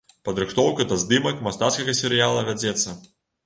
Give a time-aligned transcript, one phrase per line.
[0.27, 3.01] Падрыхтоўка да здымак мастацкага серыяла вядзецца.